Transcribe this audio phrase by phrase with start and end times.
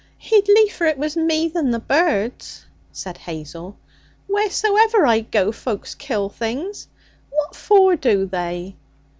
[0.17, 3.77] 'He'd liefer it was me than the birds!' said Hazel.
[4.27, 6.87] 'Wheresoever I go, folk kill things.
[7.29, 8.75] What for do they?'